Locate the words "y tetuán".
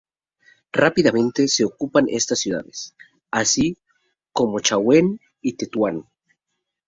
5.43-6.07